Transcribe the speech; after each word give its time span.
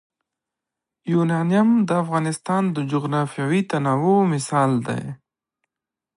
یورانیم 1.11 1.69
د 1.87 1.89
افغانستان 2.03 2.63
د 2.75 2.77
جغرافیوي 2.91 3.61
تنوع 3.71 4.19
مثال 4.33 4.71
دی. 4.87 5.01